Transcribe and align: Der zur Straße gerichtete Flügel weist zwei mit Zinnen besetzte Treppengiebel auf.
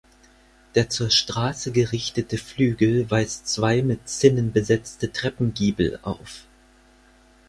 Der 0.73 0.89
zur 0.89 1.11
Straße 1.11 1.71
gerichtete 1.71 2.39
Flügel 2.39 3.11
weist 3.11 3.47
zwei 3.47 3.83
mit 3.83 4.09
Zinnen 4.09 4.51
besetzte 4.51 5.11
Treppengiebel 5.11 5.99
auf. 6.01 6.47